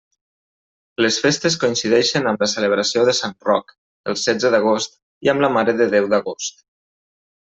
Les 1.05 1.17
festes 1.25 1.57
coincideixen 1.63 2.29
amb 2.31 2.41
la 2.45 2.49
celebració 2.53 3.03
de 3.09 3.13
sant 3.17 3.35
Roc, 3.49 3.73
el 4.13 4.17
setze 4.25 4.51
d'agost, 4.55 4.97
i 5.29 5.35
amb 5.35 5.45
la 5.45 5.51
Mare 5.59 5.77
de 5.83 5.89
Déu 5.97 6.09
d'Agost. 6.15 6.65